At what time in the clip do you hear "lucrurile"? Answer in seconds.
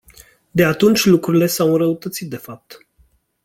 1.05-1.45